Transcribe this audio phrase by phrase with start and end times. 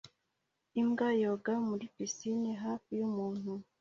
[0.81, 3.51] Imbwa yoga muri pisine hafi yumuntu